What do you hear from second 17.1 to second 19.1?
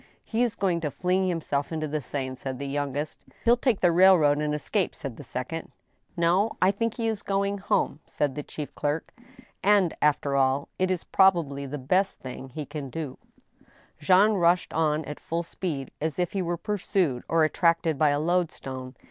or attracted by a loadstone.